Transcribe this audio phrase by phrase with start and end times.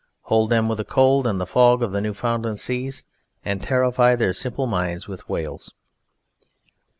[0.23, 3.03] Hold them with the cold and the fog of the Newfoundland seas,
[3.45, 5.75] and terrify their simple minds with whales.